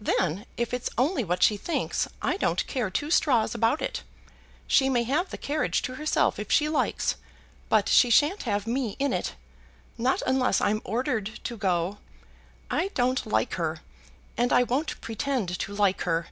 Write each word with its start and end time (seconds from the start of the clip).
"Then, 0.00 0.46
if 0.56 0.72
it's 0.72 0.90
only 0.96 1.24
what 1.24 1.42
she 1.42 1.56
thinks, 1.56 2.06
I 2.22 2.36
don't 2.36 2.64
care 2.68 2.88
two 2.88 3.10
straws 3.10 3.52
about 3.52 3.82
it. 3.82 4.04
She 4.68 4.88
may 4.88 5.02
have 5.02 5.30
the 5.30 5.36
carriage 5.36 5.82
to 5.82 5.96
herself 5.96 6.38
if 6.38 6.52
she 6.52 6.68
likes, 6.68 7.16
but 7.68 7.88
she 7.88 8.08
shan't 8.08 8.44
have 8.44 8.68
me 8.68 8.94
in 9.00 9.12
it, 9.12 9.34
not 9.98 10.22
unless 10.24 10.60
I'm 10.60 10.82
ordered 10.84 11.40
to 11.42 11.56
go. 11.56 11.98
I 12.70 12.92
don't 12.94 13.26
like 13.26 13.54
her, 13.54 13.80
and 14.36 14.52
I 14.52 14.62
won't 14.62 15.00
pretend 15.00 15.58
to 15.58 15.74
like 15.74 16.02
her. 16.02 16.28